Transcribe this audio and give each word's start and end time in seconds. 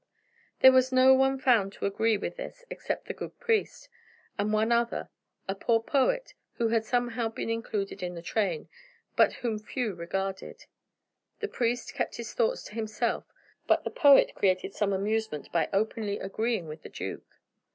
There 0.61 0.71
was 0.71 0.91
no 0.91 1.13
one 1.13 1.37
found 1.37 1.73
to 1.73 1.85
agree 1.85 2.17
with 2.17 2.35
this 2.35 2.65
except 2.71 3.05
the 3.05 3.13
good 3.13 3.39
priest, 3.39 3.87
and 4.35 4.51
one 4.51 4.71
other, 4.71 5.09
a 5.47 5.53
poor 5.53 5.79
poet 5.79 6.33
who 6.53 6.69
had 6.69 6.83
somehow 6.85 7.29
been 7.29 7.51
included 7.51 8.01
in 8.01 8.15
the 8.15 8.23
train, 8.23 8.67
but 9.15 9.31
whom 9.45 9.59
few 9.59 9.93
regarded. 9.93 10.65
The 11.39 11.49
priest 11.49 11.93
kept 11.93 12.15
his 12.17 12.33
thoughts 12.33 12.63
to 12.63 12.73
himself, 12.73 13.25
but 13.67 13.83
the 13.83 13.91
poet 13.91 14.33
created 14.33 14.73
some 14.73 14.91
amusement 14.91 15.51
by 15.51 15.69
openly 15.71 16.17
agreeing 16.17 16.67
with 16.67 16.81
the 16.81 16.89
duke. 16.89 17.37